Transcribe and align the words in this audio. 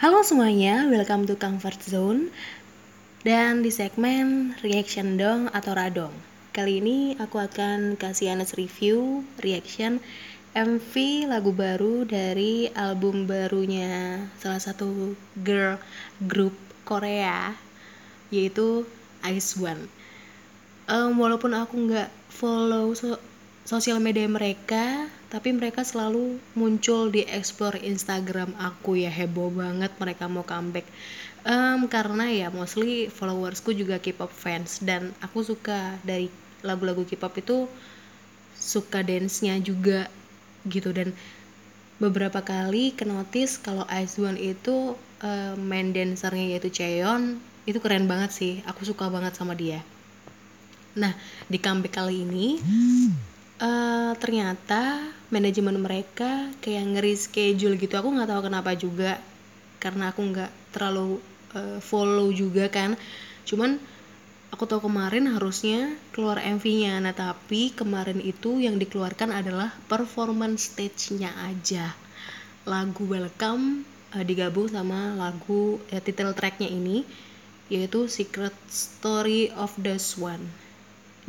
Halo 0.00 0.24
semuanya, 0.24 0.88
welcome 0.88 1.28
to 1.28 1.36
Comfort 1.36 1.76
Zone. 1.84 2.32
Dan 3.20 3.60
di 3.60 3.68
segmen 3.68 4.56
Reaction 4.64 5.20
Dong 5.20 5.52
atau 5.52 5.76
Radong. 5.76 6.16
Kali 6.56 6.80
ini 6.80 7.12
aku 7.20 7.36
akan 7.36 8.00
kasih 8.00 8.32
honest 8.32 8.56
review, 8.56 9.28
reaction 9.44 10.00
MV 10.56 10.92
lagu 11.28 11.52
baru 11.52 12.08
dari 12.08 12.72
album 12.72 13.28
barunya 13.28 14.24
salah 14.40 14.56
satu 14.56 15.12
girl 15.36 15.76
group 16.24 16.56
Korea 16.88 17.52
Yaitu 18.32 18.88
Ice 19.28 19.52
One. 19.60 19.84
Um, 20.88 21.20
Walaupun 21.20 21.52
aku 21.52 21.76
nggak 21.76 22.08
follow 22.32 22.96
so 22.96 23.20
sosial 23.68 24.00
media 24.00 24.24
mereka 24.24 25.12
tapi 25.30 25.54
mereka 25.54 25.86
selalu 25.86 26.42
muncul 26.58 27.06
di 27.06 27.22
explore 27.22 27.78
Instagram 27.78 28.50
aku 28.58 28.98
ya 28.98 29.14
heboh 29.14 29.54
banget 29.54 29.94
mereka 30.02 30.26
mau 30.26 30.42
comeback. 30.42 30.84
Um, 31.46 31.86
karena 31.86 32.28
ya 32.28 32.48
mostly 32.52 33.08
followersku 33.08 33.72
juga 33.72 34.02
K-pop 34.02 34.28
fans 34.28 34.82
dan 34.82 35.14
aku 35.24 35.40
suka 35.46 35.96
dari 36.02 36.28
lagu-lagu 36.66 37.06
K-pop 37.06 37.32
itu 37.38 37.70
suka 38.58 39.06
dance-nya 39.06 39.56
juga 39.62 40.10
gitu. 40.66 40.90
Dan 40.90 41.14
beberapa 42.02 42.42
kali 42.42 42.92
ke 42.92 43.06
notice 43.06 43.56
kalau 43.62 43.86
One 44.18 44.36
itu 44.36 44.98
uh, 45.22 45.54
main 45.54 45.94
dancernya 45.94 46.58
yaitu 46.58 46.74
Cheon 46.74 47.38
itu 47.70 47.78
keren 47.78 48.10
banget 48.10 48.34
sih. 48.34 48.52
Aku 48.66 48.82
suka 48.82 49.06
banget 49.06 49.38
sama 49.38 49.54
dia. 49.54 49.78
Nah 50.98 51.14
di 51.46 51.62
comeback 51.62 52.02
kali 52.02 52.26
ini 52.26 52.58
uh, 53.60 54.12
ternyata 54.16 55.04
manajemen 55.28 55.78
mereka 55.78 56.50
kayak 56.64 56.84
ngeri 56.96 57.14
schedule 57.14 57.76
gitu. 57.76 57.94
Aku 58.00 58.10
nggak 58.10 58.28
tahu 58.28 58.42
kenapa 58.48 58.74
juga 58.74 59.20
karena 59.78 60.10
aku 60.10 60.20
nggak 60.24 60.50
terlalu 60.74 61.20
uh, 61.54 61.78
follow 61.78 62.32
juga 62.32 62.66
kan. 62.72 62.96
Cuman 63.44 63.78
aku 64.50 64.66
tahu 64.66 64.90
kemarin 64.90 65.30
harusnya 65.30 65.94
keluar 66.10 66.42
MV-nya 66.42 66.98
nah 66.98 67.14
tapi 67.14 67.70
kemarin 67.70 68.18
itu 68.18 68.58
yang 68.58 68.76
dikeluarkan 68.82 69.30
adalah 69.30 69.70
performance 69.86 70.74
stage-nya 70.74 71.30
aja. 71.46 71.94
Lagu 72.66 73.06
welcome 73.06 73.86
uh, 74.16 74.24
digabung 74.24 74.66
sama 74.66 75.14
lagu 75.14 75.78
uh, 75.92 76.00
title 76.02 76.34
tracknya 76.34 76.66
ini 76.66 77.06
yaitu 77.70 78.10
Secret 78.10 78.56
Story 78.66 79.46
of 79.54 79.70
the 79.78 79.94
Swan. 79.94 80.42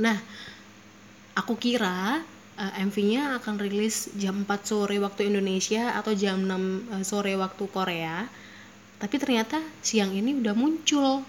Nah 0.01 0.17
aku 1.35 1.55
kira 1.55 2.21
uh, 2.57 2.71
eh, 2.77 2.83
MV-nya 2.85 3.41
akan 3.41 3.55
rilis 3.61 4.11
jam 4.19 4.43
4 4.43 4.49
sore 4.61 4.97
waktu 4.99 5.31
Indonesia 5.31 5.95
atau 5.95 6.11
jam 6.13 6.43
6 6.43 6.47
uh, 6.47 6.57
eh, 6.99 7.03
sore 7.05 7.33
waktu 7.39 7.63
Korea. 7.71 8.27
Tapi 9.01 9.15
ternyata 9.17 9.57
siang 9.81 10.13
ini 10.13 10.37
udah 10.37 10.53
muncul 10.53 11.25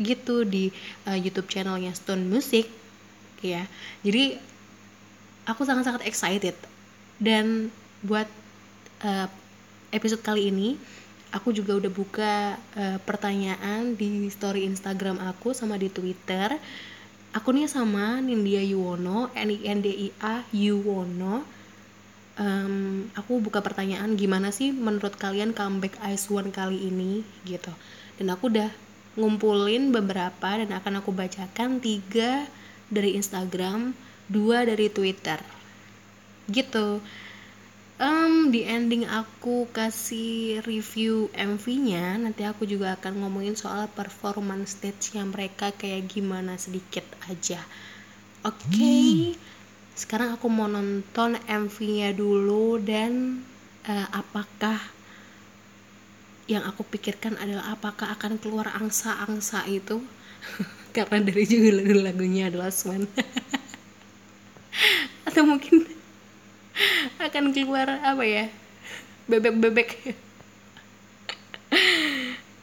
gitu 0.00 0.44
di 0.44 0.72
uh, 1.08 1.16
YouTube 1.16 1.48
channelnya 1.48 1.92
Stone 1.92 2.24
Music 2.24 2.68
ya. 3.44 3.64
Jadi 4.00 4.36
aku 5.48 5.62
sangat-sangat 5.64 6.04
excited. 6.08 6.56
Dan 7.16 7.72
buat 8.04 8.28
uh, 9.04 9.28
episode 9.92 10.20
kali 10.20 10.52
ini 10.52 10.76
aku 11.32 11.52
juga 11.52 11.76
udah 11.76 11.92
buka 11.92 12.56
uh, 12.76 12.98
pertanyaan 13.04 13.96
di 13.96 14.28
story 14.28 14.68
Instagram 14.68 15.20
aku 15.20 15.56
sama 15.56 15.80
di 15.80 15.88
Twitter 15.88 16.56
akunnya 17.36 17.68
sama 17.68 18.16
Nindya 18.24 18.64
Yuwono 18.64 19.28
N 19.36 19.52
I 19.52 19.58
N 19.68 19.84
D 19.84 19.92
I 19.92 20.08
A 20.24 20.40
Yuwono. 20.56 21.44
Um, 22.36 23.08
aku 23.16 23.40
buka 23.40 23.60
pertanyaan 23.60 24.16
gimana 24.16 24.52
sih 24.52 24.72
menurut 24.72 25.16
kalian 25.20 25.52
comeback 25.52 26.00
Ice 26.08 26.32
One 26.32 26.48
kali 26.48 26.88
ini? 26.88 27.20
Gitu. 27.44 27.72
Dan 28.16 28.32
aku 28.32 28.48
udah 28.48 28.72
ngumpulin 29.20 29.92
beberapa 29.92 30.56
dan 30.56 30.72
akan 30.72 31.04
aku 31.04 31.12
bacakan 31.12 31.80
tiga 31.80 32.48
dari 32.88 33.16
Instagram 33.20 33.92
dua 34.32 34.64
dari 34.64 34.88
Twitter. 34.88 35.40
Gitu 36.48 37.04
um, 38.00 38.52
di 38.52 38.64
ending 38.64 39.08
aku 39.08 39.68
kasih 39.72 40.60
review 40.64 41.32
MV-nya 41.32 42.20
nanti 42.20 42.44
aku 42.44 42.68
juga 42.68 42.96
akan 42.96 43.24
ngomongin 43.24 43.56
soal 43.56 43.88
performance 43.92 44.76
stage-nya 44.76 45.24
mereka 45.24 45.72
kayak 45.72 46.12
gimana 46.12 46.60
sedikit 46.60 47.04
aja 47.28 47.60
oke 48.44 48.56
okay. 48.68 49.32
hmm. 49.32 49.34
sekarang 49.96 50.36
aku 50.36 50.46
mau 50.52 50.68
nonton 50.68 51.40
MV-nya 51.48 52.12
dulu 52.12 52.76
dan 52.80 53.40
uh, 53.88 54.08
apakah 54.12 54.76
yang 56.46 56.62
aku 56.62 56.86
pikirkan 56.86 57.34
adalah 57.42 57.74
apakah 57.74 58.06
akan 58.14 58.38
keluar 58.38 58.70
angsa-angsa 58.70 59.66
itu 59.66 59.98
karena 60.94 61.26
dari 61.26 61.42
juga 61.48 61.82
lagunya 62.06 62.52
adalah 62.52 62.70
Swan 62.70 63.02
atau 65.26 65.42
mungkin 65.42 65.95
akan 67.28 67.50
keluar 67.50 67.88
apa 68.02 68.24
ya? 68.24 68.44
Bebek-bebek. 69.26 70.16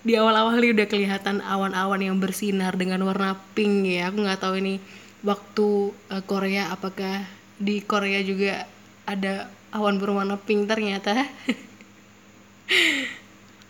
Di 0.03 0.13
awal-awal 0.19 0.59
ini 0.59 0.75
udah 0.75 0.87
kelihatan 0.87 1.39
awan-awan 1.39 2.01
yang 2.03 2.19
bersinar 2.19 2.75
dengan 2.75 3.03
warna 3.07 3.39
pink 3.55 3.87
ya. 3.87 4.11
Aku 4.11 4.23
nggak 4.23 4.39
tahu 4.43 4.59
ini 4.59 4.83
waktu 5.23 5.95
uh, 6.11 6.23
Korea 6.27 6.71
apakah 6.75 7.23
di 7.55 7.79
Korea 7.83 8.19
juga 8.23 8.67
ada 9.07 9.47
awan 9.71 9.99
berwarna 9.99 10.35
pink 10.39 10.67
ternyata? 10.67 11.27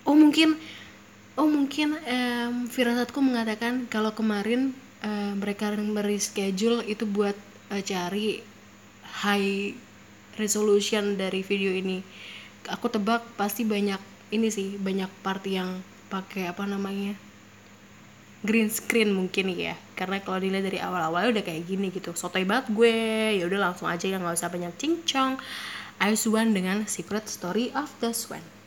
Oh 0.03 0.19
mungkin 0.19 0.59
oh 1.39 1.47
mungkin 1.47 1.95
um, 1.95 2.67
firasatku 2.67 3.23
mengatakan 3.23 3.87
kalau 3.87 4.11
kemarin 4.11 4.75
uh, 4.99 5.31
mereka 5.33 5.71
mereschedule 5.73 6.83
itu 6.85 7.07
buat 7.07 7.33
uh, 7.71 7.79
cari 7.79 8.43
high 9.23 9.71
resolution 10.39 11.19
dari 11.19 11.41
video 11.45 11.73
ini. 11.73 12.01
Aku 12.71 12.87
tebak 12.87 13.23
pasti 13.35 13.67
banyak 13.67 13.99
ini 14.31 14.47
sih 14.49 14.79
banyak 14.79 15.09
part 15.21 15.43
yang 15.45 15.83
pakai 16.09 16.49
apa 16.49 16.63
namanya 16.65 17.13
green 18.43 18.67
screen 18.67 19.15
mungkin 19.15 19.53
ya. 19.55 19.75
Karena 19.95 20.19
kalau 20.19 20.43
dilihat 20.43 20.67
dari 20.67 20.79
awal-awal 20.83 21.31
udah 21.31 21.43
kayak 21.43 21.63
gini 21.63 21.89
gitu. 21.91 22.11
Sotoy 22.15 22.43
banget 22.43 22.71
gue. 22.75 22.97
Ya 23.39 23.43
udah 23.47 23.71
langsung 23.71 23.87
aja 23.87 24.03
ya 24.03 24.19
nggak 24.19 24.35
usah 24.35 24.51
banyak 24.51 24.73
cincong. 24.75 25.39
Ice 26.03 26.27
One 26.27 26.51
dengan 26.51 26.83
Secret 26.89 27.31
Story 27.31 27.71
of 27.71 27.87
the 28.03 28.11
Swan 28.11 28.62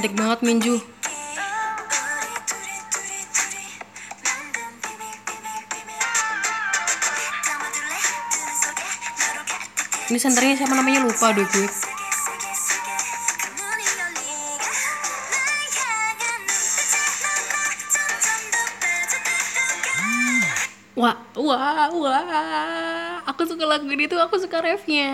cantik 0.00 0.16
banget 0.16 0.40
Minju. 0.40 0.80
Ini 10.08 10.16
senternya 10.16 10.56
siapa 10.56 10.72
namanya 10.72 11.04
lupa 11.04 11.36
deh 11.36 11.44
gue. 11.44 11.68
Wah, 20.96 21.16
wah, 21.36 21.92
wah 21.92 23.09
aku 23.26 23.42
suka 23.44 23.64
lagu 23.68 23.88
ini 23.90 24.08
tuh 24.08 24.20
aku 24.20 24.40
suka 24.40 24.62
refnya 24.64 25.10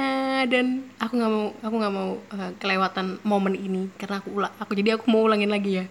dan 0.46 0.86
aku 1.00 1.18
nggak 1.18 1.32
mau 1.32 1.46
aku 1.62 1.74
nggak 1.80 1.94
mau 1.94 2.10
uh, 2.18 2.50
kelewatan 2.60 3.18
momen 3.26 3.54
ini 3.58 3.90
karena 3.98 4.22
aku 4.22 4.28
ulang 4.34 4.52
aku 4.58 4.72
jadi 4.78 4.98
aku 4.98 5.04
mau 5.10 5.26
ulangin 5.26 5.50
lagi 5.50 5.82
ya 5.82 5.86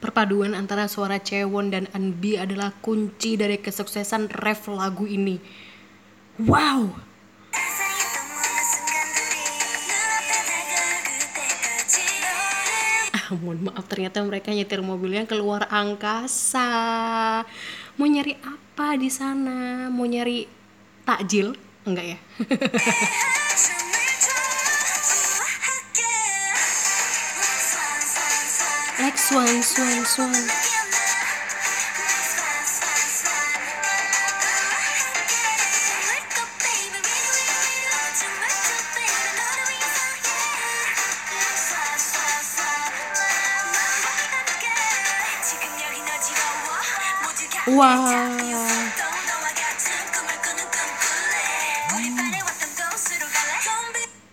Perpaduan 0.00 0.58
antara 0.58 0.90
suara 0.90 1.22
Cewon 1.22 1.70
dan 1.70 1.86
Anbi 1.94 2.34
adalah 2.34 2.74
kunci 2.82 3.38
dari 3.38 3.62
kesuksesan 3.62 4.32
ref 4.42 4.66
lagu 4.66 5.06
ini. 5.06 5.38
Wow. 6.40 6.96
mohon 13.30 13.70
maaf 13.70 13.86
ternyata 13.86 14.24
mereka 14.26 14.50
nyetir 14.50 14.82
mobilnya 14.82 15.22
keluar 15.28 15.68
angkasa. 15.70 16.66
Mau 17.94 18.08
nyari 18.08 18.34
apa 18.42 18.98
di 18.98 19.06
sana? 19.06 19.86
Mau 19.92 20.02
nyari 20.02 20.50
takjil? 21.06 21.54
Enggak 21.86 22.16
ya? 22.16 22.18
Like 29.00 29.16
swan 29.16 29.62
swan 29.62 30.04
swan 30.04 30.79
Wah. 47.78 48.02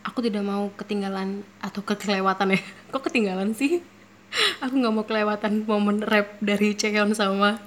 Aku 0.09 0.25
tidak 0.25 0.41
mau 0.41 0.73
ketinggalan 0.73 1.45
atau 1.61 1.85
kelewatan 1.85 2.57
ya. 2.57 2.59
Kok 2.91 3.03
ketinggalan 3.05 3.53
sih? 3.53 3.85
Aku 4.65 4.73
nggak 4.73 4.93
mau 4.93 5.05
kelewatan 5.05 5.69
momen 5.69 6.01
rap 6.01 6.41
dari 6.41 6.73
Cheon 6.73 7.13
sama 7.13 7.61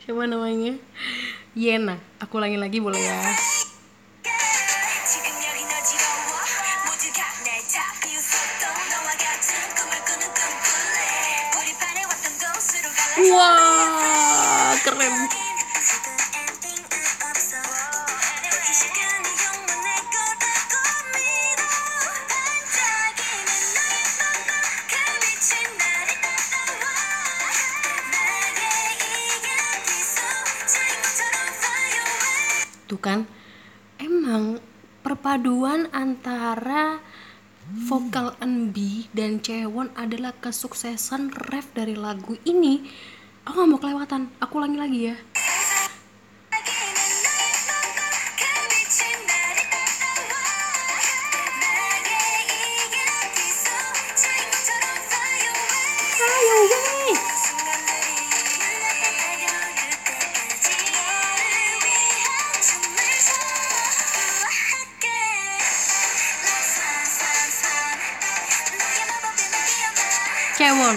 siapa 0.00 0.24
namanya? 0.24 0.80
Yena. 1.52 2.00
Aku 2.24 2.40
ulangi 2.40 2.56
lagi 2.56 2.80
boleh 2.80 3.00
ya? 3.04 3.20
Tuh 32.90 32.98
kan, 32.98 33.22
emang 34.02 34.58
perpaduan 35.06 35.86
antara 35.94 36.98
vokal 37.86 38.34
NB 38.42 39.06
dan 39.14 39.38
Cewon 39.38 39.94
adalah 39.94 40.34
kesuksesan 40.34 41.30
ref 41.30 41.70
dari 41.70 41.94
lagu 41.94 42.34
ini. 42.42 42.82
Aku 43.46 43.62
gak 43.62 43.70
mau 43.70 43.78
kelewatan, 43.78 44.26
aku 44.42 44.58
ulangi 44.58 44.78
lagi 44.82 45.00
ya. 45.14 45.16
Cewon. 70.58 70.96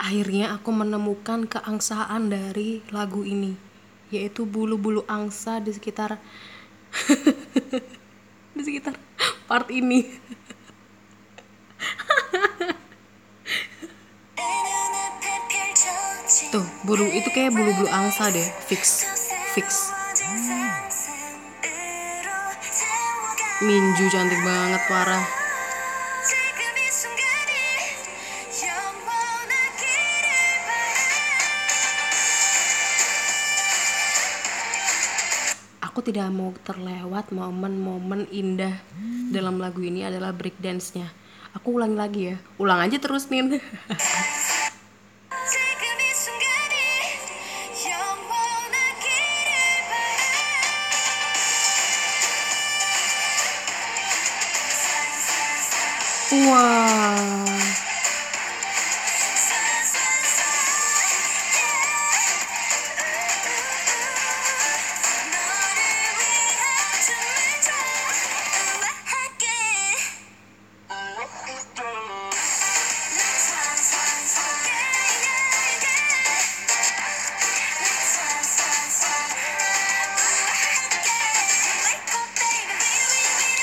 Akhirnya 0.00 0.58
aku 0.58 0.74
menemukan 0.74 1.46
keangsaan 1.46 2.34
dari 2.34 2.82
lagu 2.90 3.22
ini, 3.22 3.54
yaitu 4.10 4.42
bulu-bulu 4.42 5.06
angsa 5.06 5.62
di 5.62 5.70
sekitar 5.70 6.18
di 8.58 8.62
sekitar 8.66 8.98
part 9.46 9.70
ini. 9.70 10.10
Tuh, 16.48 16.64
bulu 16.88 17.04
itu 17.12 17.28
kayak 17.28 17.52
bulu-bulu 17.52 17.84
angsa 17.92 18.32
deh, 18.32 18.48
fix, 18.64 19.04
fix. 19.52 19.92
Minju 23.60 24.08
cantik 24.08 24.40
banget 24.40 24.80
parah. 24.88 25.20
Aku 35.84 36.00
tidak 36.00 36.32
mau 36.32 36.56
terlewat 36.64 37.28
momen-momen 37.36 38.24
indah 38.32 38.80
dalam 39.28 39.60
lagu 39.60 39.84
ini 39.84 40.08
adalah 40.08 40.32
break 40.32 40.56
dance-nya. 40.56 41.12
Aku 41.52 41.76
ulangi 41.76 41.96
lagi 42.00 42.20
ya. 42.32 42.36
Ulang 42.56 42.80
aja 42.80 42.96
terus, 42.96 43.28
Nin. 43.28 43.60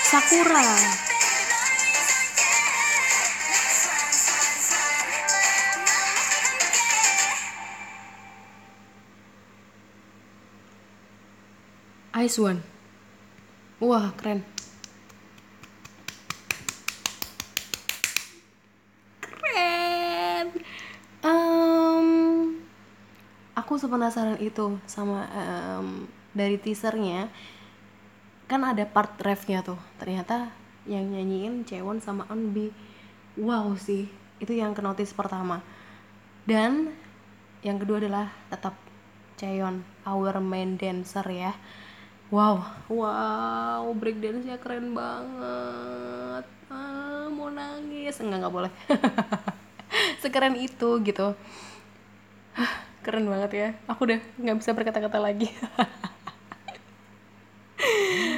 Sakura. 0.07 0.63
Ice 12.23 12.39
One. 12.39 12.63
Wah, 13.83 14.15
keren. 14.15 14.47
Keren. 19.19 20.47
Em, 21.19 22.07
aku 23.59 23.75
sepenasaran 23.75 24.39
itu 24.39 24.79
sama 24.87 25.27
em, 25.35 26.07
dari 26.31 26.55
teasernya 26.55 27.27
kan 28.47 28.63
ada 28.63 28.87
part 28.87 29.19
refnya 29.19 29.59
tuh. 29.59 29.77
Ternyata 29.99 30.49
yang 30.87 31.11
nyanyiin 31.11 31.67
Cewon 31.67 31.99
sama 31.99 32.23
Eunbi. 32.31 32.71
Wow 33.37 33.75
sih 33.77 34.09
itu 34.39 34.55
yang 34.55 34.71
ke 34.73 34.81
notice 34.81 35.11
pertama. 35.11 35.61
Dan 36.47 36.95
yang 37.61 37.77
kedua 37.77 37.99
adalah 37.99 38.31
tetap 38.47 38.73
Cheon 39.37 39.85
our 40.07 40.39
main 40.41 40.79
dancer 40.79 41.27
ya. 41.27 41.53
Wow. 42.33 42.63
Wow 42.89 43.91
break 43.93 44.23
dance 44.23 44.47
nya 44.47 44.57
keren 44.57 44.95
banget. 44.95 46.47
Ah, 46.71 47.27
mau 47.29 47.51
nangis. 47.51 48.17
Enggak 48.23 48.47
nggak 48.47 48.55
boleh. 48.55 48.71
Sekeren 50.23 50.55
itu 50.55 51.03
gitu. 51.03 51.35
Keren 53.03 53.27
banget 53.27 53.51
ya. 53.53 53.67
Aku 53.91 54.07
udah 54.07 54.19
nggak 54.39 54.57
bisa 54.57 54.71
berkata-kata 54.71 55.19
lagi 55.19 55.51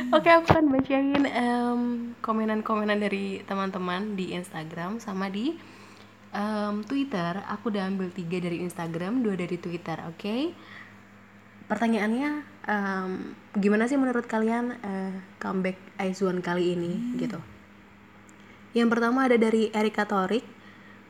Oke, 0.09 0.25
aku 0.33 0.49
akan 0.49 0.73
bacain 0.73 1.21
em, 1.21 1.81
komenan-komenan 2.25 2.97
dari 2.97 3.45
teman-teman 3.45 4.17
di 4.17 4.33
Instagram 4.33 4.97
sama 4.97 5.29
di 5.29 5.53
em, 6.33 6.81
Twitter. 6.81 7.45
Aku 7.45 7.69
udah 7.69 7.85
ambil 7.85 8.09
tiga 8.09 8.41
dari 8.41 8.57
Instagram, 8.65 9.21
dua 9.21 9.37
dari 9.37 9.61
Twitter. 9.61 10.01
Oke. 10.09 10.57
Pertanyaannya, 11.69 12.29
em, 12.65 13.37
gimana 13.53 13.85
sih 13.85 14.01
menurut 14.01 14.25
kalian 14.25 14.81
eh, 14.81 15.13
comeback 15.37 15.77
Aizwan 16.01 16.41
kali 16.41 16.73
ini 16.73 17.13
gitu? 17.21 17.37
Yang 18.73 18.89
pertama 18.97 19.29
ada 19.29 19.37
dari 19.37 19.69
Erika 19.73 20.09
Torik. 20.09 20.45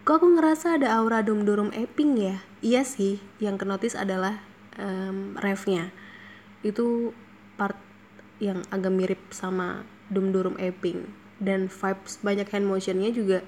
kok 0.04 0.24
aku 0.24 0.28
ngerasa 0.40 0.82
ada 0.82 0.98
aura 0.98 1.22
dum 1.22 1.46
durum 1.46 1.70
Epping 1.76 2.18
ya 2.18 2.42
iya 2.66 2.82
sih 2.82 3.22
yang 3.38 3.62
kenotis 3.62 3.94
adalah 3.94 4.42
um, 4.80 5.38
refnya 5.38 5.94
itu 6.66 7.14
yang 8.40 8.64
agak 8.72 8.92
mirip 8.92 9.22
sama 9.32 9.84
dum 10.10 10.32
durum 10.32 10.56
Epping 10.58 11.06
dan 11.40 11.72
vibes 11.72 12.20
banyak 12.20 12.48
hand 12.52 12.68
motionnya 12.68 13.12
juga 13.12 13.40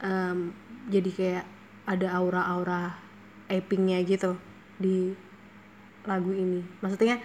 um, 0.00 0.52
jadi 0.88 1.10
kayak 1.12 1.44
ada 1.84 2.08
aura-aura 2.16 2.96
Eppingnya 3.50 4.00
gitu 4.06 4.38
di 4.80 5.12
lagu 6.08 6.32
ini. 6.32 6.64
Maksudnya 6.80 7.20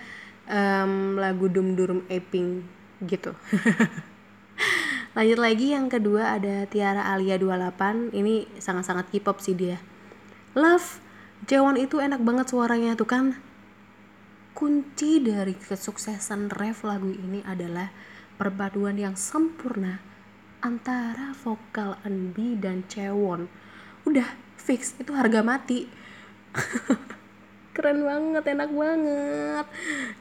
um, 0.50 1.16
lagu 1.18 1.48
dum 1.48 1.74
durum 1.78 2.04
Epping 2.12 2.66
gitu. 3.06 3.32
Lanjut 5.18 5.40
lagi 5.42 5.74
yang 5.74 5.90
kedua 5.90 6.38
ada 6.38 6.70
Tiara 6.70 7.10
Alia 7.10 7.42
28 7.42 8.14
ini 8.14 8.46
sangat-sangat 8.62 9.10
K-pop 9.10 9.42
sih 9.42 9.58
dia. 9.58 9.82
Love 10.54 11.02
Jewon 11.46 11.78
itu 11.78 12.02
enak 12.02 12.22
banget 12.22 12.50
suaranya 12.50 12.98
tuh 12.98 13.06
kan 13.06 13.38
kunci 14.58 15.22
dari 15.22 15.54
kesuksesan 15.54 16.50
ref 16.50 16.82
lagu 16.82 17.14
ini 17.14 17.46
adalah 17.46 17.94
perpaduan 18.42 18.98
yang 18.98 19.14
sempurna 19.14 20.02
antara 20.66 21.38
vokal 21.46 22.02
Enbi 22.02 22.58
dan 22.58 22.82
Cewon. 22.90 23.46
Udah 24.10 24.26
fix. 24.58 24.98
Itu 24.98 25.14
harga 25.14 25.46
mati. 25.46 25.86
Keren 27.78 28.02
banget 28.02 28.50
enak 28.50 28.74
banget. 28.74 29.66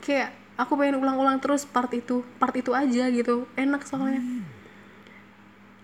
Kayak 0.04 0.36
aku 0.60 0.76
pengen 0.76 1.00
ulang-ulang 1.00 1.40
terus 1.40 1.64
part 1.64 1.88
itu. 1.96 2.20
Part 2.36 2.52
itu 2.60 2.76
aja 2.76 3.08
gitu. 3.08 3.48
Enak 3.56 3.88
soalnya. 3.88 4.20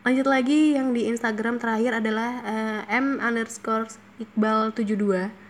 Lanjut 0.04 0.28
lagi 0.28 0.76
yang 0.76 0.92
di 0.92 1.08
Instagram 1.08 1.56
terakhir 1.56 2.04
adalah 2.04 2.44
uh, 2.44 2.80
m 2.92 3.16
underscore 3.16 3.88
iqbal 4.20 4.76
72 4.76 5.41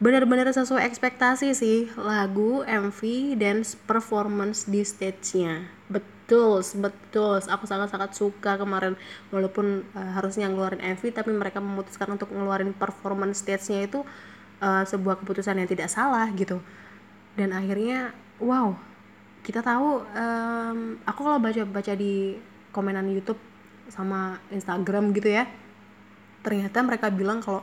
benar-benar 0.00 0.48
sesuai 0.48 0.88
ekspektasi 0.88 1.52
sih 1.52 1.92
lagu 2.00 2.64
MV 2.64 3.00
dan 3.36 3.60
performance 3.84 4.64
di 4.64 4.80
stage-nya. 4.80 5.68
Betul 5.92 6.64
betul. 6.80 7.36
Aku 7.44 7.64
sangat-sangat 7.68 8.16
suka 8.16 8.56
kemarin. 8.56 8.96
Walaupun 9.28 9.84
uh, 9.92 10.10
harusnya 10.16 10.48
ngeluarin 10.48 10.80
MV 10.80 11.02
tapi 11.12 11.30
mereka 11.36 11.60
memutuskan 11.60 12.16
untuk 12.16 12.32
ngeluarin 12.32 12.72
performance 12.72 13.44
stage-nya 13.44 13.84
itu 13.84 14.00
uh, 14.64 14.82
sebuah 14.88 15.20
keputusan 15.20 15.60
yang 15.60 15.68
tidak 15.68 15.92
salah 15.92 16.26
gitu. 16.32 16.58
Dan 17.36 17.52
akhirnya 17.52 18.16
wow. 18.40 18.72
Kita 19.40 19.64
tahu 19.64 20.04
um, 20.04 21.00
aku 21.08 21.20
kalau 21.24 21.40
baca-baca 21.40 21.96
di 21.96 22.36
komenan 22.76 23.08
YouTube 23.08 23.40
sama 23.90 24.38
Instagram 24.54 25.10
gitu 25.16 25.32
ya 25.32 25.48
ternyata 26.40 26.80
mereka 26.80 27.12
bilang 27.12 27.44
kalau 27.44 27.60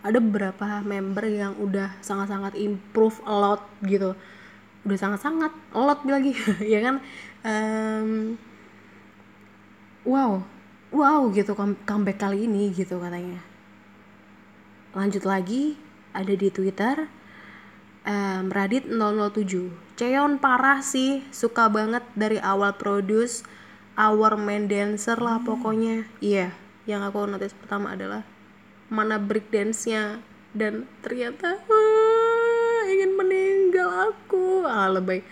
ada 0.00 0.18
beberapa 0.18 0.80
member 0.80 1.24
yang 1.28 1.52
udah 1.60 2.00
sangat-sangat 2.00 2.56
improve 2.56 3.20
a 3.28 3.34
lot 3.34 3.62
gitu. 3.84 4.16
Udah 4.88 4.98
sangat-sangat 4.98 5.52
a 5.76 5.80
lot 5.80 6.00
lagi 6.08 6.32
ya 6.72 6.80
kan? 6.80 6.96
Um, 7.40 8.36
wow 10.04 10.44
wow 10.90 11.28
gitu 11.32 11.52
comeback 11.84 12.18
kali 12.18 12.48
ini 12.48 12.72
gitu 12.72 12.96
katanya. 12.96 13.40
Lanjut 14.96 15.22
lagi 15.22 15.78
ada 16.10 16.34
di 16.34 16.48
Twitter 16.50 17.06
um, 18.02 18.50
Radit 18.50 18.90
007 18.90 19.70
Ceon 19.94 20.40
parah 20.40 20.80
sih 20.80 21.22
suka 21.30 21.68
banget 21.68 22.02
dari 22.16 22.40
awal 22.40 22.74
produce 22.74 23.44
our 23.94 24.34
main 24.40 24.64
dancer 24.64 25.20
lah 25.20 25.38
pokoknya. 25.44 26.08
Iya 26.24 26.56
yang 26.88 27.04
aku 27.04 27.28
notice 27.28 27.54
pertama 27.54 27.94
adalah 27.94 28.24
mana 28.90 29.16
break 29.22 29.54
dance 29.54 29.86
nya 29.86 30.18
dan 30.50 30.90
ternyata 31.00 31.62
wah, 31.70 32.82
ingin 32.90 33.14
meninggal 33.14 34.10
aku. 34.10 34.66
Ah 34.66 34.90
lebay. 34.90 35.22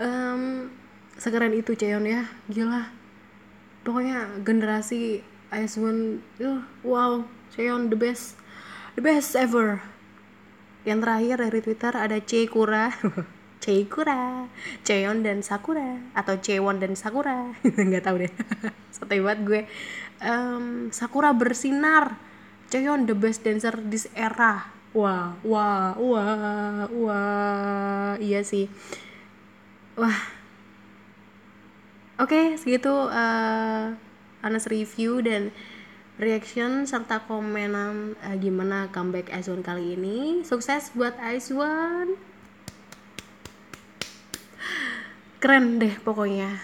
Um, 0.00 0.72
sekeren 1.20 1.52
itu 1.52 1.76
Cheon 1.76 2.08
ya. 2.08 2.24
Gila. 2.48 2.88
Pokoknya 3.84 4.40
generasi 4.40 5.20
IS1 5.52 6.18
uh, 6.40 6.64
wow. 6.80 7.22
Cheon 7.52 7.92
the 7.92 7.98
best. 8.00 8.40
The 8.96 9.04
best 9.04 9.36
ever. 9.36 9.84
Yang 10.88 10.98
terakhir 11.04 11.36
dari 11.44 11.60
Twitter 11.60 11.92
ada 11.92 12.18
C 12.24 12.48
Kura 12.48 12.88
Cheon 14.84 15.24
dan 15.24 15.40
Sakura. 15.40 16.00
Atau 16.12 16.36
Chewon 16.40 16.80
dan 16.80 16.92
Sakura. 16.96 17.56
Nggak 17.88 18.04
tahu 18.04 18.16
deh. 18.24 18.32
Santai 18.94 19.24
banget 19.24 19.40
gue. 19.44 19.60
Um, 20.20 20.88
Sakura 20.92 21.32
bersinar 21.32 22.16
Cheon 22.72 23.08
the 23.08 23.16
best 23.16 23.42
dancer 23.42 23.74
this 23.88 24.06
era. 24.14 24.70
Wah 24.94 25.34
wah 25.42 25.96
wah 25.98 26.86
wah. 26.88 28.14
Iya 28.20 28.40
sih. 28.46 28.70
Wah. 29.98 30.18
Oke 32.14 32.30
okay, 32.30 32.46
segitu 32.54 32.94
uh, 33.10 33.90
Anas 34.38 34.70
review 34.70 35.18
dan 35.18 35.50
reaction 36.14 36.86
serta 36.86 37.26
komenan 37.26 38.14
uh, 38.22 38.36
gimana 38.38 38.92
comeback 38.94 39.34
Aizwan 39.34 39.66
kali 39.66 39.98
ini. 39.98 40.46
Sukses 40.46 40.94
buat 40.94 41.18
Aizwan 41.18 42.14
keren 45.44 45.76
deh 45.76 45.92
pokoknya 46.00 46.56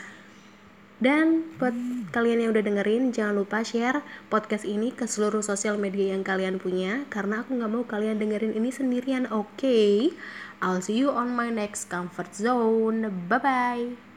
dan 1.00 1.48
buat 1.56 1.72
kalian 2.12 2.44
yang 2.44 2.50
udah 2.52 2.64
dengerin 2.64 3.10
jangan 3.10 3.40
lupa 3.40 3.64
share 3.64 4.04
podcast 4.28 4.68
ini 4.68 4.92
ke 4.92 5.08
seluruh 5.08 5.40
sosial 5.40 5.80
media 5.80 6.12
yang 6.12 6.20
kalian 6.20 6.60
punya 6.60 7.08
karena 7.08 7.40
aku 7.40 7.56
nggak 7.56 7.72
mau 7.72 7.84
kalian 7.88 8.20
dengerin 8.20 8.52
ini 8.52 8.68
sendirian 8.68 9.24
oke 9.32 9.48
okay? 9.56 10.12
I'll 10.60 10.84
see 10.84 11.00
you 11.00 11.08
on 11.08 11.32
my 11.32 11.48
next 11.48 11.88
comfort 11.88 12.36
zone 12.36 13.08
bye 13.26 13.40
bye 13.40 14.09